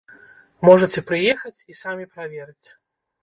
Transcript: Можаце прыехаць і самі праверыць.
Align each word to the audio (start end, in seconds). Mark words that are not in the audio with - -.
Можаце 0.67 1.03
прыехаць 1.09 1.63
і 1.73 1.77
самі 1.81 2.05
праверыць. 2.15 2.67